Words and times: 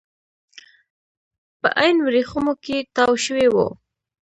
په 1.61 1.69
عین 1.79 1.97
ورېښمو 2.05 2.53
کې 2.63 2.77
تاو 2.95 3.13
شوي 3.25 3.47
وو. 3.53 3.67